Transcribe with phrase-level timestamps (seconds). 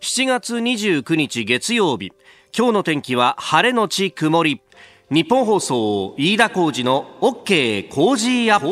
[0.00, 2.12] 7月29日月曜日
[2.56, 4.60] 今日の天気は晴れのち曇り。
[5.10, 8.68] ニッポン放送飯田浩司の OK Cozy Up。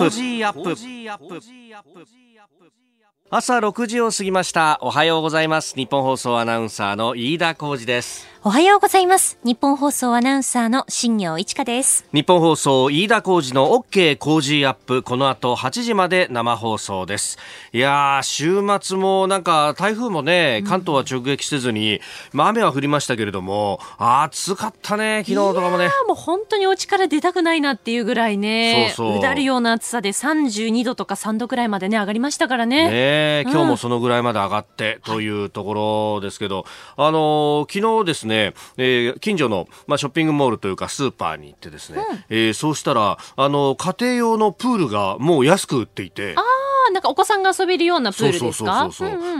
[3.29, 4.79] 朝6時を過ぎました。
[4.83, 5.75] おはようございます。
[5.75, 8.25] ニッポン放送アナウンサーの飯田浩司です。
[8.45, 9.41] おはようございます。
[9.43, 12.07] ニッポン放送アナウンサーの新行市佳です。
[12.13, 15.03] ニッポン放送飯田浩司の OK Cozy Up。
[15.03, 17.37] この後8時まで生放送です。
[17.73, 22.01] いやー週末もなんか台風もね関東は直撃せずに、
[22.33, 25.91] まあ雨は降りましたけれども暑かったね昨日とかもね。
[26.07, 29.19] もう本当にお家から出たくないなっていうぐらいねそうそう。
[29.19, 32.89] うだるような暑さで32度とか3度くらいまでね上がりましたからね。
[32.89, 33.53] ねえうん。
[33.53, 36.65] 今日もそのぐらいまで上がってというところですけど、
[36.97, 41.99] あのー昨日ですね、えー近所の、まあ、ショッピングモールというかスーパーに行ってですね、
[42.29, 46.35] えーそうしたら、あの家庭用のプールがもう安く売っていて。
[46.37, 48.89] ああなんかお子さんが遊べるようなプールですか？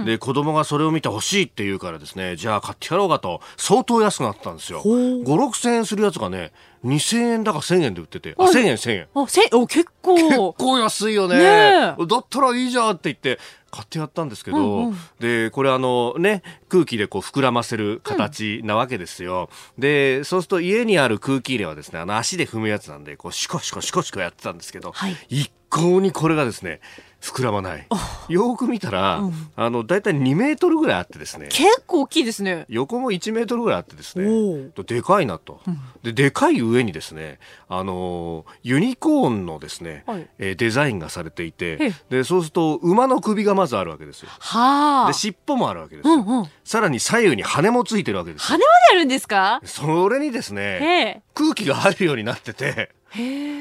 [0.05, 4.83] で子供がそれを見て欲しいって言うからですねじゃあ買ってやろうかと相当安くなったんですよ。
[4.83, 6.51] 5 6千円するやつがね
[6.87, 8.35] 2000円だか1000円で売ってて。
[8.39, 8.55] あはい。
[8.55, 9.09] 1000円1000円。
[9.15, 10.15] あせお結構。
[10.17, 11.39] 結構安いよね。
[11.39, 13.39] ねだったらいいじゃんって言って
[13.71, 14.97] 買ってやったんですけど、うんうん。
[15.19, 25.17] でこれあのね空気でこう膨らませる形なわけですよ、でそうすると家にある空気入れはですねあの足で踏むやつなんでこうシコシコシコシコやってたんですけど、はい。
[25.29, 26.81] 一向にこれがですね
[27.21, 27.87] 膨らまない。
[28.29, 29.33] よーく見たら、うん。
[29.57, 31.49] あのだいたい2メートルぐらいあってですね。
[31.51, 32.67] 結構大きいですね。
[32.69, 35.61] 横も1メートルぐらいあってですおねーでかいなと、
[36.03, 40.29] ででかい上にですねあのーユニコーンのですね、はい。
[40.39, 44.29] えーデザインがされていえてでそうすると馬の首がまずあるわけですよ。
[44.39, 45.09] はあ。
[45.09, 46.47] で尻尾もあるわけですよ、うんうん。
[46.65, 48.47] さらに左右に羽もついてるわけですよ。
[48.47, 49.61] 羽まであるんですか？
[49.65, 51.23] それにですねえ。
[51.35, 52.91] 空気が入るようになってて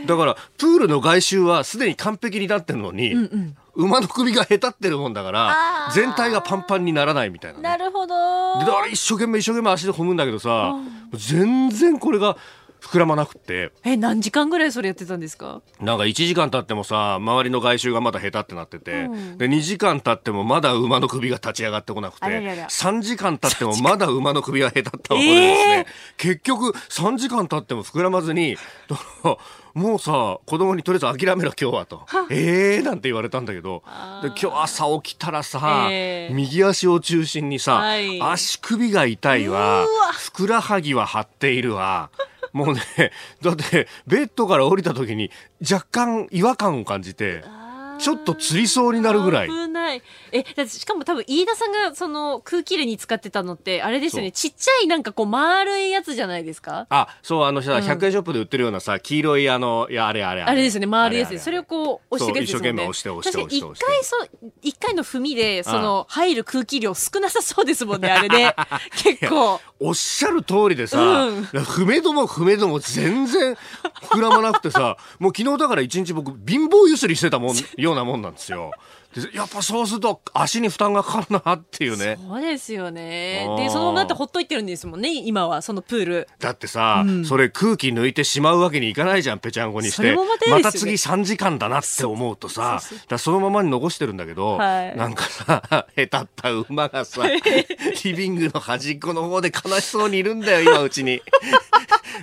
[0.05, 3.57] だからプールの外周はすでに完璧になってるのに、うんうん。
[3.75, 5.55] 馬の首がへたってるもんだから
[5.93, 7.57] 全体がパンパンにならないみたいな。
[7.57, 10.75] ね、なるほどでだから一生懸命一生懸命足で踏むんだけどさ
[11.13, 12.37] 全然これが
[12.85, 13.71] 膨らまなくって。
[13.83, 15.61] え何時間ぐらいそれやってたんですか？
[15.81, 19.37] なんか1時間経ってもさ周りの外周がまだ下手ってなってて、うん。
[19.37, 22.25] で2時間経ってもまだ馬の首が立ち上がってこなくて。
[22.25, 22.67] あららら。
[22.67, 25.85] 3時間経ってもまだ馬の首が下手ったままでですね、
[26.17, 28.57] 結局3時間経っても膨らまずに
[29.73, 32.05] もうさ子供にとりあえず諦めろ今日はと。
[32.29, 33.83] ええーなんて言われたんだけど。
[34.21, 36.35] で今日朝起きたらさ、えー。
[36.35, 38.21] 右足を中心にさ、はい。
[38.21, 39.85] 足首が痛いわ。
[40.13, 42.09] ふくらはぎは張っているわ
[42.55, 43.11] もうね
[43.41, 45.29] だってベッドから降りた時に
[45.69, 47.43] 若干違和感を感じて
[47.99, 49.47] ちょっとつりそうになるぐらい。
[49.49, 50.01] 危ない。
[50.31, 54.31] えだってしかも多分飯田さんがその空気入れに使ってたのってあれですよね。
[54.31, 56.87] ちっちゃいなんかこう丸いやつじゃないですか？
[56.89, 57.83] あそうあのさうん。
[57.83, 60.61] 100円ショップで売ってるようなさ黄色いあのいやあれあれあれ。
[60.61, 61.37] ですよね丸いやつ。
[61.39, 62.83] それをこう押していくやつですもんね。
[62.83, 64.29] そう一生懸命押して押して押して一回そう
[64.61, 68.55] 一回の踏みでその入る空気量少なさそうですもんねあれで
[69.03, 69.59] 結構。
[69.79, 71.43] おっしゃる通りでさ、うん。
[71.43, 73.57] 踏めども踏めども全然
[74.09, 77.55] 膨らまなくてさもう昨日だから一日僕貧乏ゆすりしてたもん
[77.85, 78.71] ようなもんなんですよ。
[79.33, 82.17] やっぱそうすると足に負担がかかるなっていうね。
[82.27, 83.47] そうですよね。
[83.57, 86.27] でそのままだってほっといてるんですもんね今はそのプール。
[86.39, 87.25] だってさ、うん。
[87.25, 90.15] それ空気抜いてしまうわけにいかないじゃんぺちゃんこにして。
[90.49, 90.71] まね。
[90.71, 94.97] 次3時間だなって思うとさだそのままに残してるんだけど、はい。
[94.97, 97.23] なんかさ へたった馬がさ
[98.03, 101.21] リビングの端っこの方で悲しそうにいるんだよ今うちに。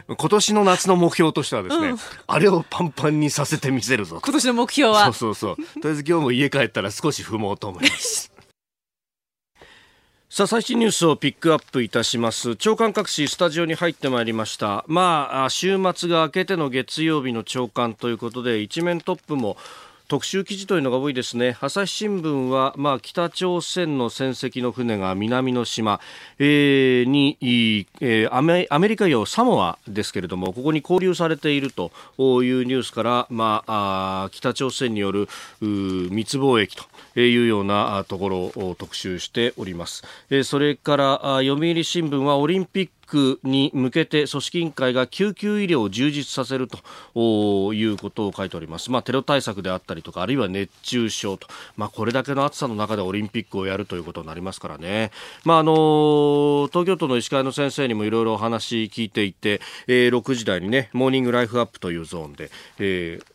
[0.08, 1.98] 今年の夏の目標としてはですね、うん。
[2.26, 4.20] あれをパンパンにさせてみせるぞと。
[4.22, 5.04] 今年の目標は。
[5.04, 5.56] そうそうそう。
[5.56, 8.32] とりあえず今日も家帰ったら少し踏もうと思います。
[10.28, 12.56] さあ最新ニュースをピックアップいたします。
[12.56, 14.84] 長官各紙スタジオに入ってまいりました。
[14.88, 19.56] まああ週末が明けての月曜日の長官ということで一面トップも
[20.08, 26.00] 特集記事というのが多いですね朝日新聞は、まあ、北朝鮮の船籍の船が南の島、
[26.38, 35.28] えーに、えーアメアメリカ領サモアですけれどもここに交流されているというニュースから、まあ、あ北朝鮮による
[35.60, 36.84] う密貿易と
[37.20, 40.04] いうようなあところを特集しております。
[40.30, 48.90] えーそれからあ読売新聞はオリンピッククに向けて組織委員会が救急医療を充実させるということを書いております。
[48.90, 55.10] まあ、テロ対策であったりとか、あるいは熱中症と、まあ、これだけの暑さの中でオリンピックをやるということになりますからね。
[55.44, 63.31] まあ、あの東京都の医師会の先生にもいろいろお話聞いていて、えー6時台にね、モーニングライフアップというゾーンで、えー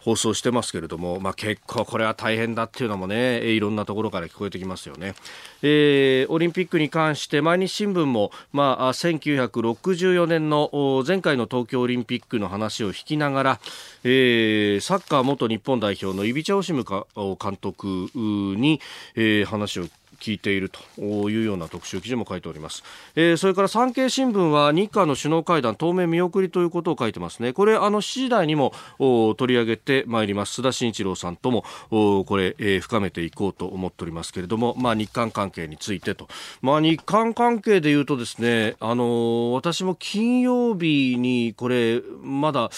[0.00, 5.14] 放送してますけれども、まあ、結構これは大変だっていうのもねいろんなところから聞こえてきますよね、
[5.62, 13.60] えーオリンピックに関して毎日新聞も、まあ、1964年の前回の東京オリンピックの話を引きながら、
[14.04, 17.06] えーサッカー元日本代表のイビチャ・オシムか
[17.40, 18.80] 監督に、
[19.14, 19.86] えー話を
[20.20, 22.82] 聞いているというような特集記事も書いております、
[23.14, 27.52] えー、それから産経新聞は日韓の首脳会談当面見送りということを書いてますね。
[27.52, 30.60] これあの7時台にも取り上げてまいります。
[30.60, 36.28] 須田慎一郎さんともこれ、えー、深めていこうと思っておりますけれども、まあ、日韓関係についてと、
[36.62, 42.70] まあ、日韓関係でいうとですねあの私も金曜日にこれまだ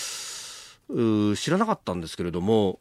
[1.37, 2.76] 知らなかったんですけれども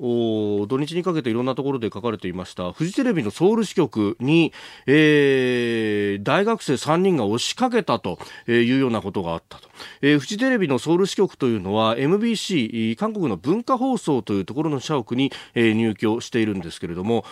[0.68, 4.54] 土日にかけていろんなところで書かれていましたフジテレビのソウル支局に、
[4.88, 9.70] えー、大学生3人が押しかけたというようなことがあったと、
[10.02, 17.26] えー、フジテレビのソウル支局というのは MBC 韓国の文化放送というところの社屋に、えー、入居しているんですけれども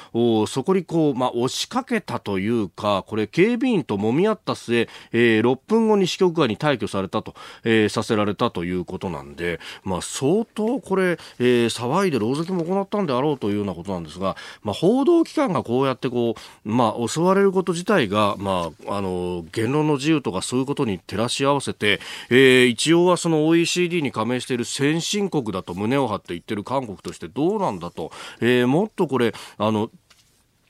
[0.47, 7.33] そこにこう、まあ、押しかけたというかこれ警備員と揉み合った末、えー、6分後に支局外に退去されたと、
[7.63, 21.99] えー、させられたということなんで、まあ、相当これ、えー、騒いで狼藉も行ったんであろうというようなことなんですが、まあ、報道機関がこうやってこう、まあ、襲われること自体が、まあ、あの言論の自由とかそういうことに照らし合わせて、
[22.29, 28.11] えー、一応はその OECD に加盟している先進国だと胸を張って言ってる韓国としてどうなんだと、
[28.41, 29.89] えー、もっとこれあの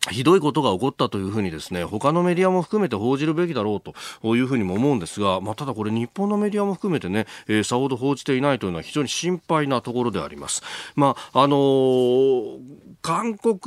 [0.09, 10.61] ひどいことが起こったというふうにですね、他のメディアも含めて報じるべきだろうというふうにも思うんですが、まあ、ただこれ日本のメディアも含めてね、えー、さほど報じていないというのは非常に心配なところであります。
[10.95, 12.59] まあ、あのー、
[13.01, 13.59] 韓国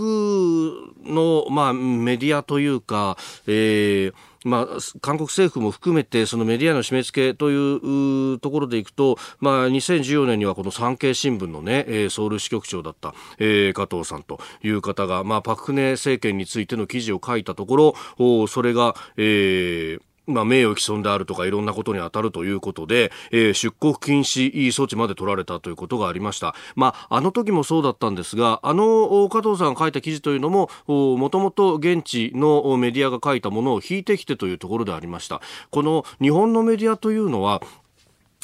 [1.04, 3.16] の、まあ、メディアというか、
[3.46, 4.14] えー
[4.44, 4.66] まあ、
[5.00, 20.00] 韓国政府も含めてそのメディアの締め付けというところでいくと、まあ、2014年にはこの産経新聞のね、ソウル支局長だった、えー、加藤さんという方が、まあ、パククネ政権についての記事を書いたところ、おそれが、えー、
[20.30, 26.54] まあ、名誉毀損であるとかいろんなことに当たるということで、えー、出国禁止措置まで取られたということがありました。
[26.74, 35.40] まあ、あの時もそうだったんですが、あの加藤さんが書いた記事というのも、もともと現地のメディアが書いたものを引いてきてというところでありました。
[35.70, 37.62] この日本のメディアというのは、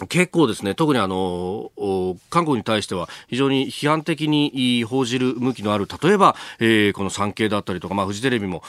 [0.09, 1.71] 結構ですね、特にあの、
[2.29, 8.63] 韓国に対しては非常に批判的に報じる向きのある、例えば、えー、この産経だったりとか、まあ、フジテレビも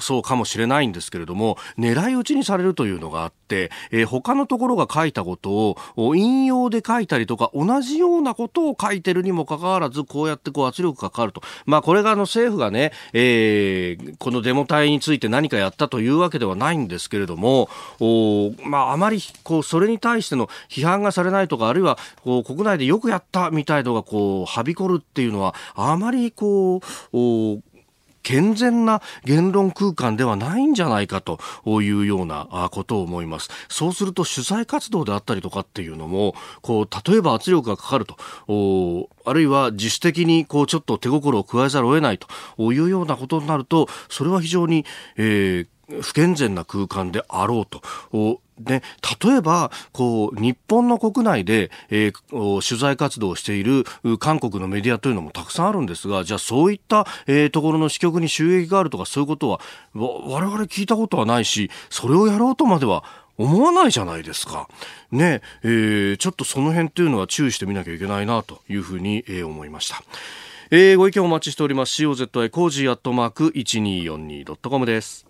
[0.00, 11.42] そうかもしれないんですけれども、狙い撃ちにされるというのがあって、えー、他のところが書いたことを引用で書いたりとか、同じようなことを書いてるにもかかわらず、こうやってこう圧力がかかると。
[11.66, 17.68] まあ、これがあの政府がね、えー、このデモ隊について何かやったというわけではないんですけれども、
[18.00, 27.62] おまあ、あまりこう、それに対しての批判がされないとか、あるいはこう国内でよくやったみたいのがこうはびこるっていうのは、あまりこう、
[28.22, 33.50] 健全な言論空間ではないんじゃないかというようなことを思います。
[33.68, 38.16] そうすると取材活動であったりとかっていうのも、こう、例えば圧力がかかると、
[39.24, 44.84] あるいは自主的にこうちょっと手心を加えざるを得ないというようなことになると、それは非常に、
[45.16, 45.66] えー
[46.02, 48.40] 不健全な空間であろうと。
[48.60, 48.82] で、
[49.22, 53.84] 例えば、こう、日本の国内で、えー、取材活動をしている
[54.18, 59.60] 韓国のメディアというのもたくさんあるんですが、じゃあそういった、えー、ところの支局に収益があるとかそういうことは、
[59.94, 63.04] 我々聞いたことはないし、それをやろうとまでは
[63.38, 64.68] 思わないじゃないですか。
[65.10, 70.02] ね、えー、ちょっとその辺というのは注意してみなきゃいけないなというふうに、えー、思いました。
[70.70, 72.02] えー、ご意見お待ちしております。
[72.02, 75.29] COZY cozy アットマーク 1242.com です。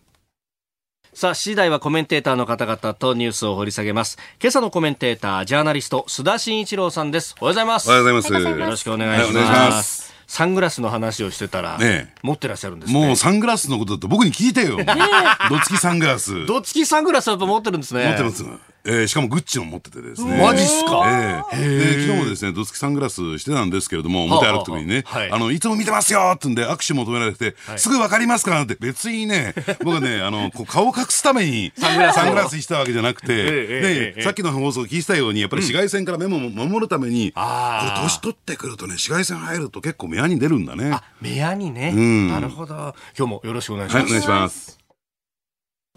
[1.21, 4.17] さあ、6時台はコメンテーターの方々とニュースを掘り下げます。
[4.41, 7.35] 今朝のコメンテーター、ジャーナリスト、須田慎一郎さんです。
[7.43, 7.89] おはようございます。
[7.89, 8.59] おはようございます。
[8.59, 10.15] よろしくお願いします。
[10.27, 14.79] サングラスの話をしてたら、ね、持ってらっしゃるんです、ね、もうサングラスのことだと僕に聞いてよ。
[14.79, 16.47] 度付きサングラス。
[16.47, 18.07] 度付きサングラスやっぱ持ってるんですね。
[18.07, 18.43] 持ってます。
[18.85, 20.39] えー、しかもグッチの持っててですね。
[20.41, 21.05] マジっすか？
[21.53, 31.97] えー、で昨日もですね、どつきサングラスしてたんですけれども、表歩くときにね、はい、あの、いつも見てますよってんで握手求められて、はい、すぐわかりますかなんて別にね、 僕はね、あの、こう顔を隠すために サン
[32.31, 40.91] グラスしたわけじゃなくて、えー、ね、さっきの放送聞いたように、やっぱり紫外線から目も守るために、うん、これ年取ってくるとね、紫外線入ると結構目やに出るんだね。
[40.93, 41.93] あ、目やにね。
[41.95, 42.95] うん、なるほど。
[43.19, 44.05] 今日もよろしくお願いします。
[44.05, 44.80] はい、お願いします。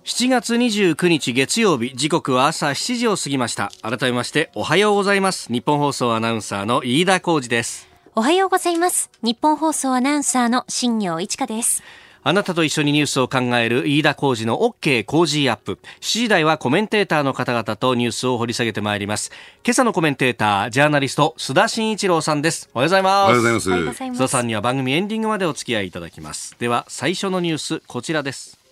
[0.05, 11.83] 7月29日月曜日時刻は朝7時を過ぎました改めましておはようございます日本放送アナウンサーの飯田浩二ですおはようございます日本放送アナウンサーの新業一華です
[12.21, 15.77] あなたと一緒にニュースを考える飯田浩二の OK 工事アップ。
[15.99, 19.29] 7時台はコメンテーターの方々とニュースを掘り下げてまいります。
[19.65, 22.69] 今朝のコメンテーター、ジャーナリスト、須田慎一郎さんです。
[22.73, 23.13] おはようございます。
[23.13, 24.23] おはようございます。
[24.23, 26.55] 須田さんには番組エンディングまでお付き合いいただきます。
[26.59, 28.62] では、最初のニュース、こちらです。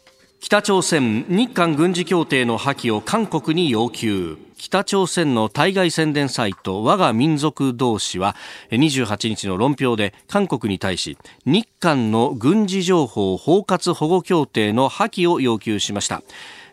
[0.43, 4.39] 北朝鮮日韓軍事協定の破棄を韓国に要求。
[4.57, 8.35] 北朝鮮の対外宣伝サイト我が民族同士は
[8.71, 16.21] 28日の論評で韓国に対し日韓の軍事情報包括保護協定の破棄を要求しました。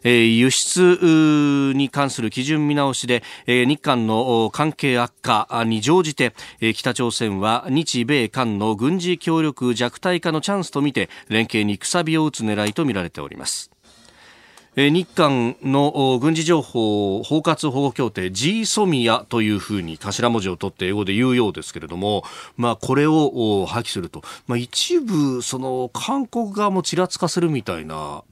[0.09, 6.35] 輸出に関する基準見直しで、日韓の関係悪化に乗じて、
[6.75, 13.71] 北朝鮮は日米韓の軍事協力弱体化のチャンスとみて連携にくさびを打つ狙いとみられております。
[14.79, 22.23] 日韓の軍事情報包括保護協定 G ソミアというふうに頭文字を取って英語で言うようですけれども、
[22.57, 28.23] まあ、これを破棄すると、まあ、一部その韓国側もちらつかせるみたいな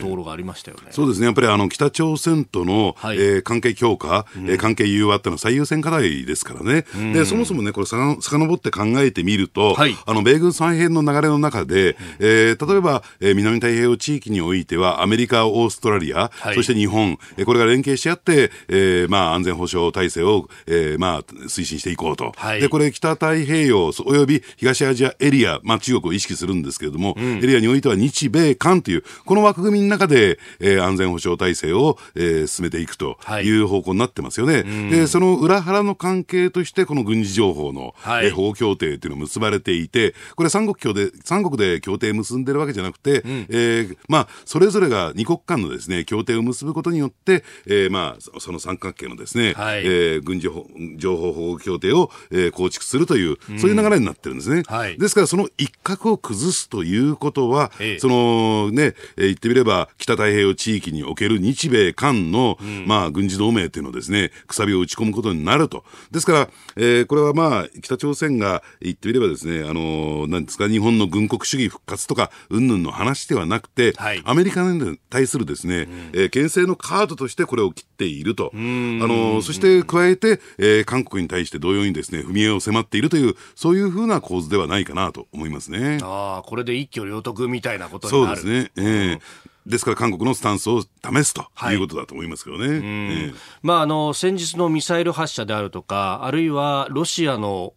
[0.00, 1.26] ところがありましたよね、えー、そうですね。
[1.26, 22.32] やっぱりあの北朝鮮との、はい、えー、関係強化、うん、関係融和っていうのは最優先課題ですからね、うん、でそもそもねこれさかのぼって考えてみると、はい、あの米軍再編の流れの中で、うん、えー、例えば、えー、南太平洋地域においてはアメリカオーストラリアラリア、はい、そして日本、これが連携し合って、えー、まあ安全保障体制を、えー、まあ推進していこうと。
[22.36, 33.56] はい、で、これ北太平洋および東アジアエリア、まあ中国を意識するんですけれども、うん、エリアにおいては日米韓という、この枠組みの中で、えー、安全保障体制を、えー、進めていくとい。
[33.56, 34.54] う方向になってますよね。
[34.54, 50.48] はい、で、その裏腹の関係として、この軍事情報の、はい、えー、保護協定というのが結ばれていて、これ三国協で、三国で協定結んでるわけじゃなくて、うん、えー、まあ、それぞれが二国間のですね、協定を結ぶことによって、えー、まあ、その三角形のですね、はい、えー、軍事
[50.96, 54.62] 情報保護協定を、えー、構築するという、そういう流れになってるんですね。
[54.66, 65.84] はい、ですから、その一角を崩すということは、ええ、そのね、えー、言ってみれば、北太平洋地域における日米韓の、うん、まあ、軍事同盟というのをですね、くさびを打ち込むことになると。
[66.10, 78.50] ですから、えー、これはまあ、北朝鮮が言ってみればですね、あの、なんですか、日本の軍国主義復活とか、云々の話ではなくて、はい、アメリカに対するですね、うん、えー、牽制のカードとしてこれを切っていると。
[78.54, 85.98] あの、そして加えて、えー、韓国に対して同様にですね、踏み絵を迫っているという、そういうふうな構図ではないかなと思いますね。
[86.02, 88.72] ああ、これで一挙両得みたいなことになるそうですね。
[88.76, 89.20] ええー
[89.66, 91.74] ですから韓国のスタンスを試すとい。
[91.74, 92.68] うことだと思いますけどね。
[92.68, 97.72] はいえー、まあ、あの先日のミサイル発射であるとか、あるいはロシアの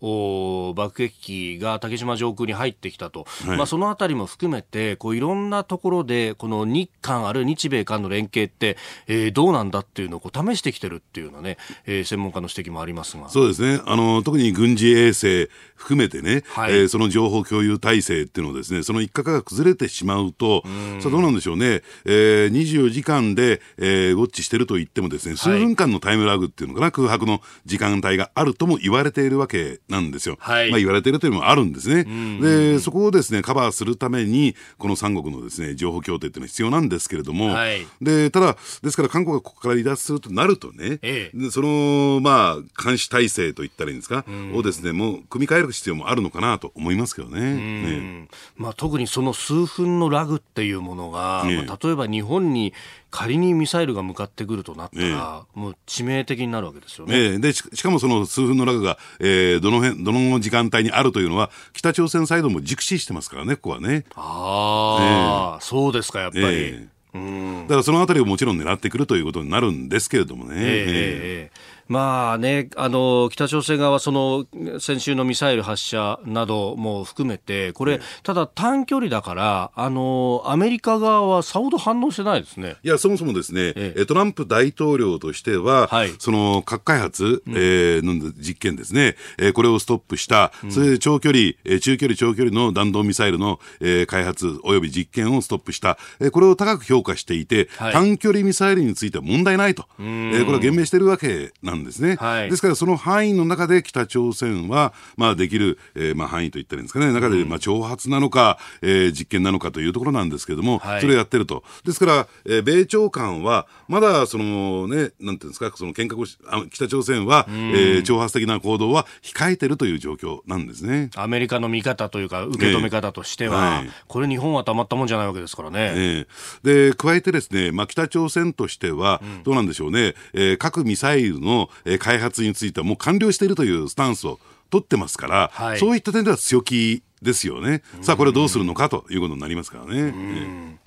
[0.76, 8.78] 爆撃機が竹島上空に入ってきたと、はい、まあ、そのあたりも含めてこういろんなところでこの日韓あるいは日米韓の連携って、
[9.08, 13.30] えー、どうなんだっていうのをこう試してきてるっていうようなね、えー、専門家の指摘もありますが。
[13.30, 13.82] そうですね。
[13.86, 30.38] あの特に軍事衛星含めてね、はい、えー、その情報共有体制っていうのをですねその一角が崩れてしまうと、うさあどうなんでしょうねえー、24時間で、えー、ウォッチしてると言ってもですね、数分間のタイムラグっていうのかな、空白の時間帯があるとも言われているわけなんですよ。
[30.40, 32.06] はい、まあ言われているというのもあるんですね。
[32.42, 47.56] で、そこをですね、カバーするために、この三国のですね、情報協定っていうのは必要なんですけれども、はい、で、ただ、ですから韓国がここから離脱するとなるとね、ええ、その、まあ、監視体制と言ったらいいんですか、をですね、もう組み替える必要もあるのかなと思いますけどね。
[47.56, 52.74] ねまあ、特にその数分のラグっていうものが、ね、まあ、例えば日本に
[53.12, 57.36] 仮にミサイルが向かってくるとなったら、えもう致命的になるわけですよね。
[57.36, 64.06] えでしかもその数分のラグが、えー、どの辺どの時間帯にあるというのは、北朝鮮サイドも熟知してますからね、ここはね。
[64.16, 66.46] ああ、えそうですか、やっぱり。
[66.46, 70.56] えー、だからそのあたりをもちろん狙ってくるということになるんですけれどもね。
[70.58, 74.46] えー、まあね、あの、北朝鮮側はその、
[74.80, 82.76] 先週のミサイル発射なども含めて、これ、ただ短距離だから、あの、アメリカ側はさほど反応してないですね。
[82.84, 102.16] いや、そもそもですね、ええ、トランプ大統領としては、はい、その、核開発、うん、えー、の実験ですね、えー、これをストップした、うん、それで長距離、えー、中距離、長距離の弾道ミサイルの、えー、開発及び実験をストップした、えー、これを高く評価していて、はい、短距離ミサイルについては問題ないと、えー、これは言明しているわけなんですね。
[102.16, 111.64] はい、ですからその範囲の中で北朝鮮は、まあ、できる、えー、まあ範囲といったらいいんですかね、中で、まあ、挑発なのか、えー、実験なのかというところなんですけれども、はい、それをやってると。
[111.86, 121.10] ですから、えー、米朝間は、まだそのね、なんていうんですか、その見学あ北朝鮮は、えー、挑発的な行動は控えてるという状況なんですね。
[121.16, 125.94] アメリカの見方というか、受け止め方としては、はい、これ日本はたまったもんじゃないわけですからね。
[125.96, 137.82] えー、で、加えてですね、まあ、北朝鮮としては、どうなんでしょうね、えー、核ミサイルの、えー、開発にについてはもう完了しているというスタンスを取ってますから、はい、そういった点では強気ですよね。
[138.02, 140.78] さあ、これどうするのかということになりますからね。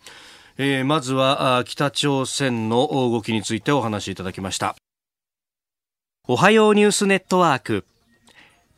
[0.58, 4.76] えー、まずは北朝鮮の動きについてお話しいただきました。
[6.28, 7.84] おはようニュースネットワーク。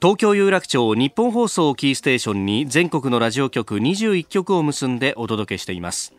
[0.00, 6.14] 東京有楽町日本放送キーステーションに全国のラジオ局21局を結んでお届けしています。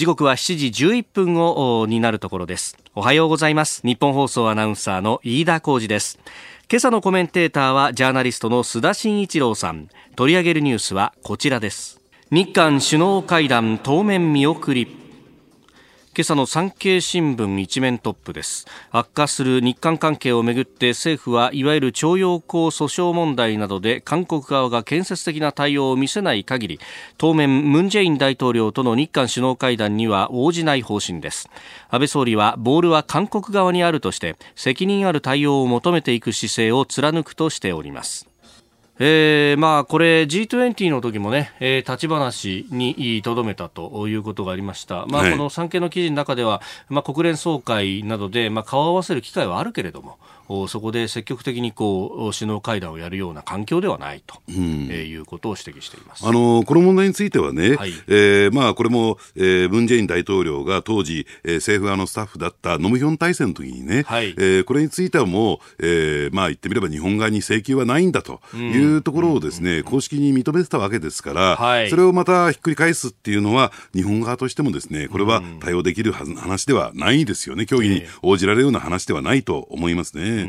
[0.00, 2.74] 時刻は7時11分をになるところです。
[2.94, 3.82] おはようございます。
[3.84, 6.18] 日本放送アナウンサーの飯田浩二です。
[6.70, 9.90] 今朝のコメンテーターはジャーナリストの須田慎一郎さん。
[10.16, 12.00] 取り上げるニュースはこちらです。
[12.30, 14.99] 日韓首脳会談当面見送り。
[16.20, 18.66] 今朝の産経新聞一面トップです。
[18.90, 26.80] 悪化する日韓関係をめぐって政府はいわゆる徴用工訴訟問題などで韓国側が建設的な対応を見せない限り
[27.16, 31.48] 当面ムン・ジェイン大統領との日韓首脳会談には応じない方針です。
[31.88, 38.29] 安倍総理はボールは韓国側にあるとして責任ある対応を求めていく姿勢を貫くとしております。
[39.02, 45.06] えー、まあこれ G20 の時もね、えー、立ち話にとどめたということがありました。
[45.06, 50.18] まあこの産経の記事の中では、まあ国連総会などで、まあ顔を合わせる機会はあるけれども、
[50.68, 56.26] そこで積極的にこう首脳会談をやるような環境ではないと、うん、えー、いうことを指摘しています。
[56.26, 80.39] あのこの問題についてはね、はい、えー、まあ、これも、えー、ムン・ジェイン大統領が当時、えー、政府側のスタッフだったノムヒョン体制の時にね、はい、えー、これについてはもう、えーまあ、言ってみれば日本側に請求はないんだというところをですね、うん、公式に認めてたわけですから、はい、それをまたひっくり返すっていうのは、日本側としてもですねこれは対応できるはず話ではないですよね、協議に応じられるような話ではないと思いますね。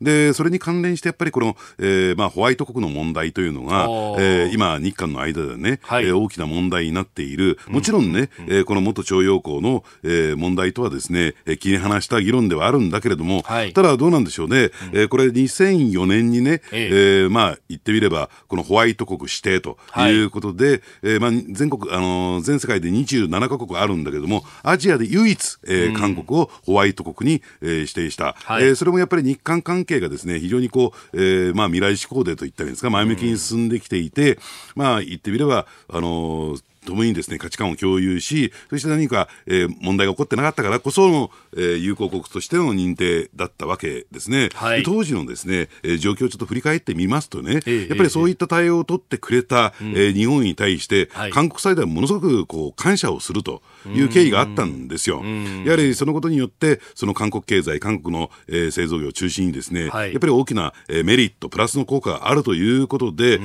[0.00, 3.84] で、それに関連してやっぱりこの、えーまあ、ホワイト国の問題というのが、
[4.18, 19.78] えー、今、日韓の間でね、はい、えー、大きな問題になっている、もちろんね、うん、えー、この元徴用工の、えー、問題とはですね、えー、切り離した議論ではあるんだけれども、はい、ただどうなんでしょうね、えー、これ2004年にね、えー、えー、まあ、言ってみれば、このホワイト国指定と
[20.10, 20.26] い。
[20.26, 34.38] うことで、はい、えー、まあ、全国、あのー、全世界で27カ国あるんだけども、アジアで唯一、えー、韓国をホワイト国に、えー、指定した、はい、えー、それもやっぱり日韓関係がですね、非常にこう、えー、まあ未来志向でといったんですか、前向きに進んできていて、
[34.74, 44.48] まあ言ってみれば、あのーともにですね、価値観を共有し、そして何か、えー、問題が起こってなかったからこその、えー、友好国としての認定だったわけですね。
[44.54, 53.62] はい、当時のですね、えー、状況をちょっと振り返ってみますとね、えー、やっぱりそういった対応を取ってくれた、えー、日本に対して、はい、韓国サイドはものすごくこう感謝をすると
[53.94, 55.22] いう経緯があったんですよ。
[55.64, 63.36] やはりそのことによって、その韓国経済、韓国の、えー、製造業を中心にですね、はい、やっぱり大きな、えー、メリット、プラスの効果があるということで、え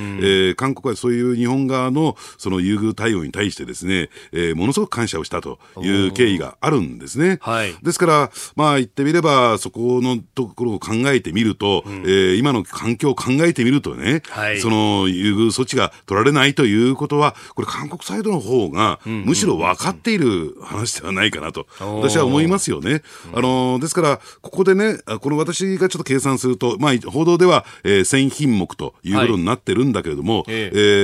[0.51, 7.39] ー、韓国はそういう日本側のその優遇対応に対してですね、えー、ものすごく感謝をしたという経緯があるんですね。
[7.41, 20.31] はい、ですから、まあ言ってみれば、そこのところを考えてみると、うん、えー、今の環境を考えてみるとね、はい、その優遇措置が取られないということは、これ韓国サイドの方が、むしろ分かっている
[20.62, 23.02] 話ではないかなと、私は思いますよね。
[23.34, 30.50] あのですから、ここでね、この私がちょっと計算すると、まあ、報道では、えー、1000品目ということになってるんだけれども、はい、え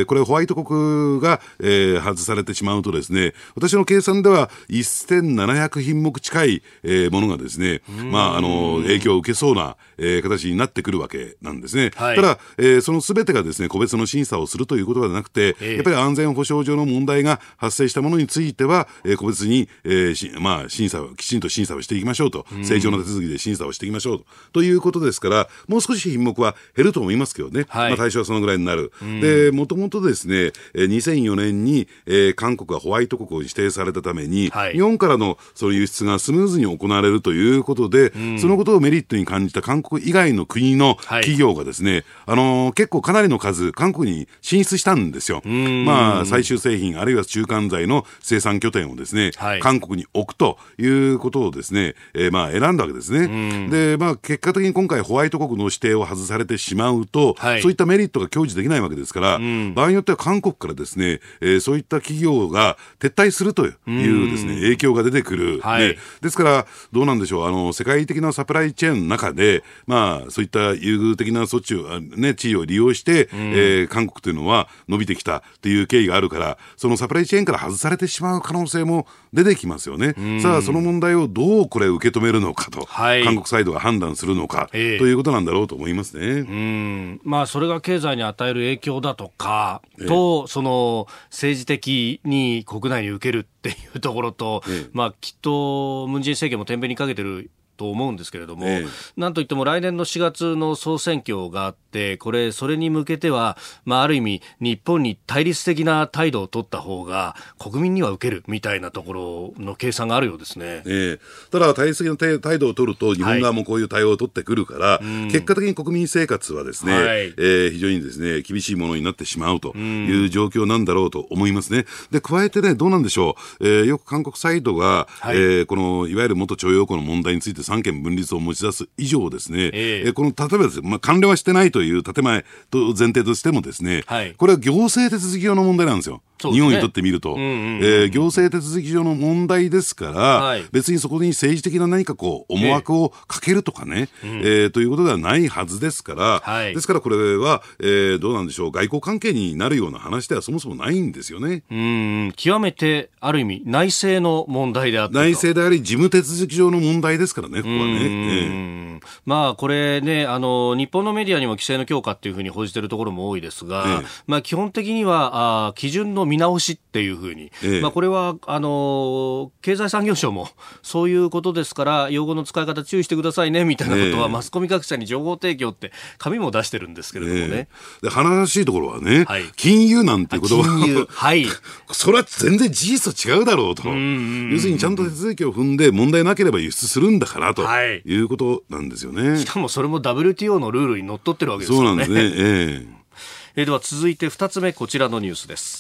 [0.02, 11.92] ー、これホワイト国が、えー、外されてしまうとですね、私の計算では1700品目近い、えー、ものがですね、まあ、あの、影響を受けそうな、えー、形になってくるわけなんですね。
[11.96, 28.92] はい、ただ、えー、そのすべてがですね、個別の審査をするということではなくて、えー、やっぱり安全保障上の問題が発生したものについては、えー、個別に、えーしまあ、審査を、きちんと審査をしていきましょうと、正常な手続きで審査をしていきましょうと、ということですから、もう少し品目は減ると思いますけどね、はい、まあ、対象はそのぐらいになる。
[29.22, 45.42] で、もともとですね、2004年に、えー、韓国はホワイト国を指定されたために、はい、日本からのその輸出がスムーズに行われるということで、うん、そのことをメリットに感じた韓国以外の国の企業がですね、はい、あのー、結構かなりの数、韓国に進出したんですよ。
[45.46, 53.70] まあ、最終製品、あるいは中間材の生産拠点をですね、はい、韓国に置くということをですね、えー、まあ選んだわけですね。
[53.70, 78.87] で、まあ結果的に今回ホワイト国の指定を外されてしまうと、そういったメリットが享受できないわけですから、場合によっては韓国からですね、えー、そういった企業が撤退するというですね、影響が出てくる、はい、ですから、どうなんでしょう、あの世界的なサプライチェーンの中で、まあ、そういった優遇的な措置を、ね、地位を利用して、うん、えー、韓国というのは伸びてきたという経緯があるから、そのサプライチェーンから外されてしまう可能性も
[79.34, 80.16] 出てきますよね。
[80.42, 86.26] さあ、その問題をどうこれ受け止めるのかと、はい、韓国サイドが判断するのか、えー、ということなんだろうと思いますね。
[86.26, 87.22] うん。
[87.24, 110.84] まあ、それが経済に与える影響だとか、と、その政治的に国内に受けるっていうところと、ええ、まあ、きっとムン・ジェイン政権も天秤にかけてると思うんですけれども、ええ、なんといっても来年の4月の総選挙があって、これ、それに向けては、まあ、ある意味、日本に対立的な態度を取った方が、国民には受けるみたいなところの計算があるようですね。
[110.86, 111.20] ええ、
[111.52, 121.86] ただ、対立的な態度を取ると、日本側もこういう対応を取ってくるから、はい、結果的に国民生活はですね、はい、えー、非常にですね、厳しいものになってしまうという状況なんだろうと思いますね。
[122.12, 123.68] で、加えてね、どうなんでしょう。
[123.68, 136.22] えー、よく韓国サイドが、はい、えー、この、いわゆる元徴用工の問題について三権分立を持ち出す以上ですね、えー、この、例えばですね、まあ、関連はしてないという建前と前提としてもですね、はい、これは行政手続き上の問題なんですよ。
[136.46, 151.64] ね、日本にとってみると、うんうんうん、えー、行政手続き上の問題ですから、はい、別にそこに政治的な何かこう思惑をかけるとかね、えー、えー、ということではないはずですから、はい、ですからこれは、えー、どうなんでしょう、外交関係になるような話ではそもそもないんですよね。
[151.72, 158.00] うん極めてある意味、内政の問題であって内政であり、事務手続き上の問題ですからね、ここはね。
[158.02, 170.50] えー、まあ、これねあの、日本のメディアにも規制の強化っていうふうに報じているところも多いですが、えー、まあ、基本的にはあ基準の見直しっていういうふうに、ええ、まあ、これはあの経済産業省も
[170.84, 177.68] そういうことですから用語の使い方注意してくださいねみたいなことは、マスコミ各社に情報提供って紙も出してるんですけれどもね、
[178.02, 181.48] で話らしいところはね、はい、金融なんて言葉はい、
[181.92, 183.84] それは全然事実と違うだろうと。
[183.88, 188.18] 要するにちゃんと手続きを踏んで問題なければ輸出するんだからとい。
[188.18, 191.88] うことなんですよね、しかもそれも WTO のルールにのっとってるわけですよね。
[191.88, 192.98] そうなんですね、ええ。
[193.58, 195.77] えでは続いて2つ目こちらのニュースです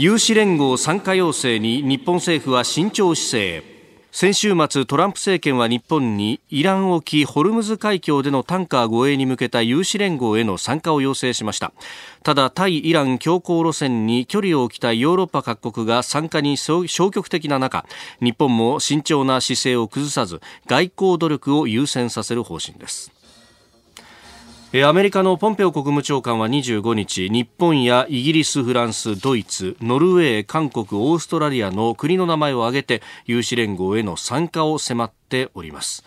[0.00, 3.64] 有志連合参加要請に日本政府は慎重姿勢。
[4.12, 11.72] 先週末トランプ政権は日本にイラン沖ホルムズ海峡でのタンカー護衛に向けた有志連合への参加を要請しました。
[12.22, 17.84] ただ対イラン強硬路線に距離を置きたいヨーロッパ各国が参加に消極的な中
[18.20, 23.17] 日本も慎重な姿勢を崩さず外交努力を優先させる方針です。
[24.70, 36.04] アメリカのポンペオ国務長官は25日日本やイギリス、フランス、ドイツ、ノルウェー、韓国、オーストラリアの国の名前を挙げて有志連合への参加を迫っております。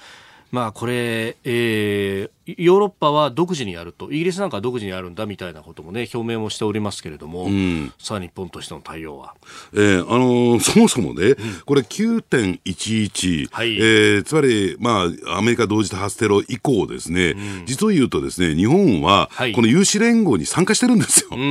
[0.51, 9.35] まあこれ、えー、ヨーロッパは独自にやると、イギリスなんかは独自にやるんだみたいなこともね、表明もしておりますけれども、うん、さあ、日本としての対応は？
[9.73, 11.35] えー、あのー、 そもそもね、うん、
[11.65, 21.29] これ9.11、はい、えー、つまり、まあ、アメリカ同時多発テロ以降ですね、うん、実を言うとですね、日本は、この有志連合に参加してるんですよ。
[21.31, 21.43] はい、あ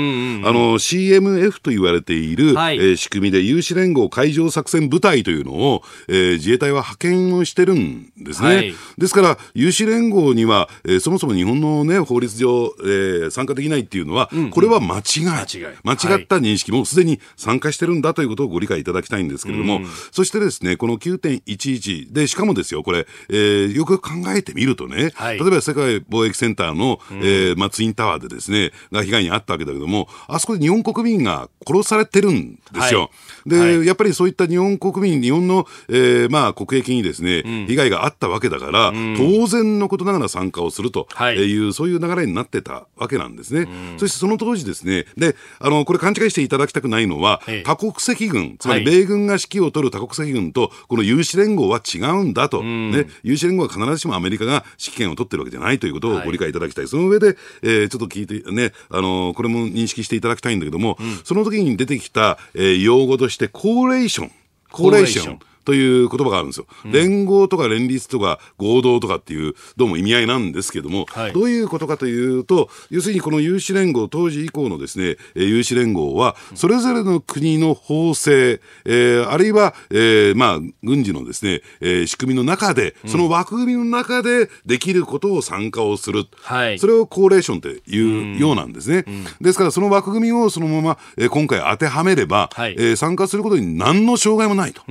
[0.52, 8.48] の、CMF と言われている、はい、えー、仕組みで、有志連合海上作戦部隊というのを、えー、自衛隊は派遣をしてるんですね。
[8.48, 15.24] はい、ですから、有志連合には、えー、そもそも日本の、ね、法律上、えー、参加できないっていうのは、うんうん、これは間違い。
[15.84, 33.00] 間違った認識もすでに参加してるんだということをご理解いただきたいんですけれども、うん、そしてですね、この9.11で、しかもですよ、これ、えー、よく考えてみるとね、はい、例えば世界貿易センターの、うん、えー、まあ、ツインタワーでですね、が被害に遭ったわけだけども、あそこで日本国民が殺されてるんですよ。
[33.00, 33.06] は
[33.46, 43.68] い、で、はい、やっぱりそういった日本国民、日本の、えー、まあ、国益にですね、うん、被害があったわけだから、当然のことながら参加をするという、そういう流れになってたわけなんですね。
[43.98, 56.88] そしてその当時ですね、で、あの、これ勘違いしていただきたくないのは、多国籍軍、つまり米軍が指揮を取る多国籍軍と、この有志連合は違うんだと、ね、有志連合は必ずしもアメリカが指揮権を取ってるわけじゃないということをご理解いただきたい。
[56.88, 64.30] その上で、えー、ちょっと聞いてね、あの、これも認識していただきたいんだけども、うん、その時に出てきた、えー、用語として、コーレーション。
[64.70, 65.38] コーレーション。
[65.64, 94.82] という言葉があるんですよ、うん、連合とか連立とか合同とかっていうどうも意味合いなんですけども、はい、どういうことかというと要するにこの有志連合当時以降のですね有志連合はそれぞれの国の法制、えー、あるいは、えー、まあ軍事のですね、えー、仕組みの中でその枠組みの中でできることを参加をする、はい、それをコーレーションっていうようなんですね、うん、ですからその枠組みをそのまま、えー、今回当てはめれば、はい、えー、参加することに何の障害もないと。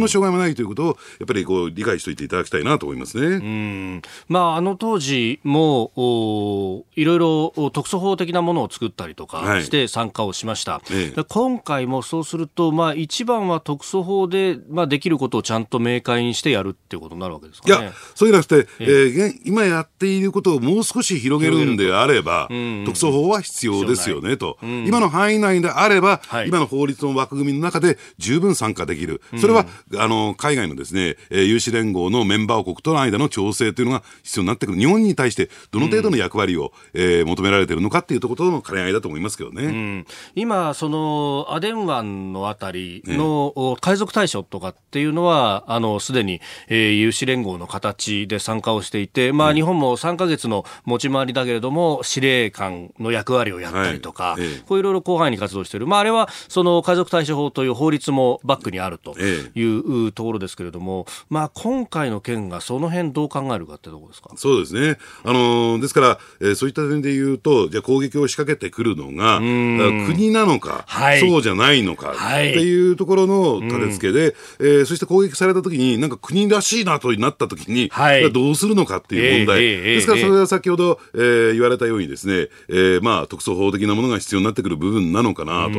[0.00, 0.86] 何の障害もないということを
[1.18, 3.36] やっぱりこう理解しておいていただきたいなと思いますね。
[3.36, 4.02] うん。
[4.28, 10.72] まあ、あの当時もおいろいろ特措法的なものを作ったりとかして参加をしました。
[10.72, 11.14] はいえ。
[11.16, 18.86] え、今回もそうすると、まあ、一番は特措法で、まあ、できることをちゃんと明快にしてやるっていうことになるわけですか、ね、いや、そうじゃなくて、ええ。
[18.86, 29.20] ー、今やっていることをもう少し広げるんであれば、特措法は必要ですよねと、今の範囲内であれば、はい、今の法律の枠組みの中で十分参加できる。
[29.38, 34.78] それはあの、海外のですね、えー、有志連合のメンバー国との間の調整というのが必要になってくる。
[34.78, 39.64] 日本に対してどの程度の役割を、うん、えー、求められているのかっていうところとの兼ね合いだと思いますけどね。
[39.64, 55.86] うん、今、その、アデン湾のあたりの、ね、海賊対象とかっていうのは、あの、すでに、えー、有志連合の形で参加をしていて、まあ、日本も3か月の持ち回りだけれども、司令官の役割をやったりとか、はい、こういろいろ広範囲に活動している。
[55.86, 59.79] まあ、あれは、その海賊対処法という法律もバックにあるという
[60.12, 64.30] ところですけれども、まあ、今回の件がその辺どう考えるかってとこですか？
[64.36, 64.98] そうですね。
[65.24, 79.64] あのー、ですから、えー、そういった点で言うと、じゃあ攻撃を仕掛けてくるのが、国なのか、はい、そうじゃないのか、はい、っていうところの立て付けで、えー、そして攻撃されたときに、なんか国らしいなとなったときに、はい、どうするのかっていう問題。
[79.64, 85.72] えーえー、ですから、それは先ほど、えー、言われたようにですね、えー、まあ、特措法的なものが必要になってくる部分なのかなと。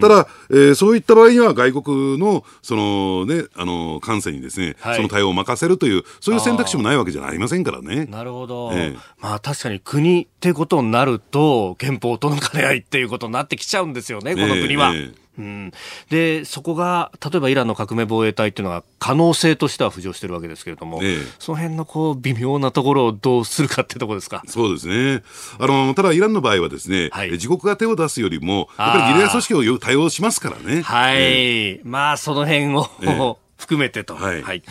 [0.00, 8.06] ただ、えー、そういった場合には外国の、そのね、あの、感染にですね、はい、その対応を任せるという、そういう選択肢もないわけじゃありませんからね。
[8.06, 8.70] なるほど。
[8.72, 14.92] えー、まあ、確かに国ってことになると、憲法との兼ね合いっていうことになってきちゃうんですよね、この国は。
[14.94, 15.72] えうん、
[16.10, 24.42] でそこが例えばイランの革命防衛隊っていうのが可能性としては浮上してるわけですけれども、ええ、その辺のこう微妙なところをどうするかってところですか？
[24.46, 25.22] そうですね。
[25.58, 30.82] あのただイランの場合はですね、はい、自国が手を出すよりもやっぱりギリア組織を対応しますからね。
[30.82, 34.14] はい、え、まあその辺を、 含めてと。
[34.14, 34.42] はい。
[34.42, 34.62] はい、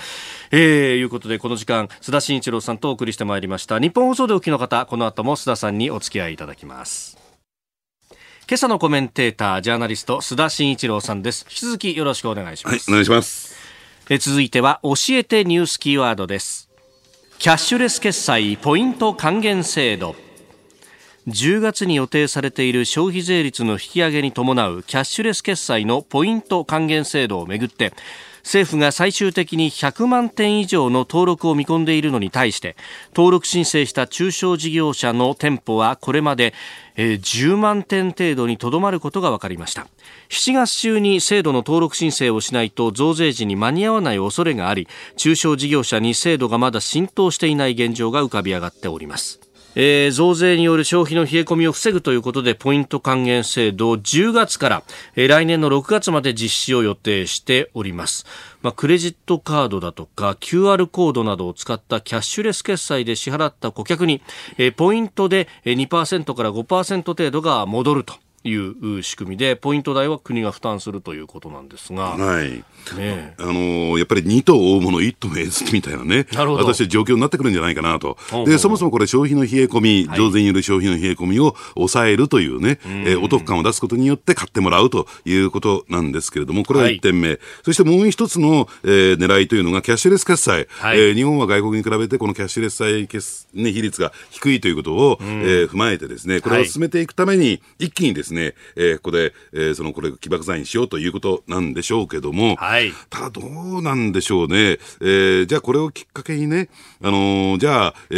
[0.52, 3.80] えー、いうことで、この時間、須田慎一郎さんとお送りしてまいりました。
[3.80, 7.25] 日本放送でお聞きの方、この後も須田さんにお付き合いいただきます。
[8.48, 11.48] 今朝のコメンテーター、ジャーナリスト、須田慎一郎さんです。
[11.50, 12.74] 引き続きよろしくお願いします。
[12.74, 13.56] はい、お願いします。
[14.08, 16.70] え続いては、教えてニュースキーワードです。
[17.40, 20.16] キャッシュレス決済ポイント還元制度。
[21.28, 27.94] 10月に予定されている消費税率の引き上げに伴うキャッシュレス決済のポイント還元制度をめぐって
[28.46, 32.76] 政府が最終的に100万点以上の登録を見込んでいるのに対して
[33.16, 36.54] 登録申請した中小事業者の店舗はこれまで
[36.96, 39.88] 10万点程度にとどまることが分かりました。
[40.30, 49.45] 7月中に制度の登録申請をしないと増税時に間に合わない恐れがあり中小事業者に制度がまだ浸透していない現状が浮かび上がっております。
[49.76, 54.84] えー、増税による消費の冷え込みを防ぐということでポイント還元制度を10月から、
[55.16, 58.26] えー、来年の6月まで実施を予定しております。
[58.62, 64.22] まあ、クレジットカードだとか QR コードなどを使ったキャッシュレス決済で支払った顧客に、
[64.58, 68.16] えー、ポイントで2%から5%程度が戻ると
[68.50, 72.64] いう仕組みで、ポイント代は国が負担するということなんですが、はい、
[72.98, 78.18] ね、あのやっぱり2頭追うもの1頭目みたいなね、な私は状況になってくるんじゃないかなと。
[78.46, 87.30] で、そもそもこれ消費の冷え込み、増税による消費の冷え込みを抑えるというね、えー、お得感を出すことによって買ってもらうということなんですけれども、これが1点目。
[87.30, 90.68] はい、そしてもう一つの、えー、狙いというのがキャッシュレス決済。
[90.70, 98.35] はい、えー、日本は外国に比べてこのキャッシュレス債決、ね、比率が低いということを、うん、えー、踏まえてですね、これを進めていくために、一気にですね、
[98.76, 106.70] えー、ここで、えー、そのこれ起爆剤にしようということなんでしょうけども、はい、ただどうなんでしょうね、えー、じゃあこれをきっかけにね、
[107.02, 108.16] あのー、じゃあ、え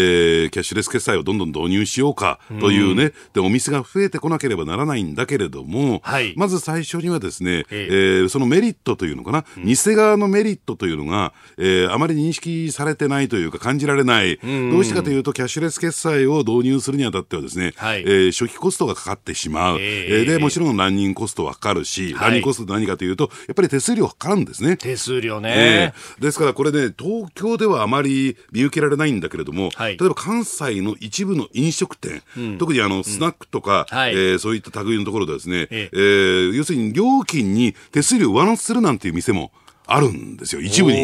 [0.48, 14.72] ー、キャッシュレス決済をどんどん導入しようかというね、うでお店が増えてこなければならないんだけれども、はい、まず最初にはですね、えー、えー、そのメリットというのかな、うん、偽側のメリットというのが、えー、あまり認識されてないというか感じられない、うん。
[14.72, 24.78] どうしてかというとキャッシュレス決済を導入するにあたってはですね、はい、えー、初期コストがかかってしまう、えー、でもちろんランニングコストはかかるし、はい、ランニングコスト何かというと、やっぱり手数料かかるんですね。
[24.78, 35.96] 手数料ね、えー、ですからこれね、東京ではあまり見受けられないんだけれども、はい、例えば関西の一部の飲食店、うん、特にあのスナックとか、うん、えー、そういった類のところでですね、ええ。
[35.96, 39.52] ー、要するに料金に手数料上乗せするなんていう店も、
[39.88, 40.98] あるんですよ、一部に。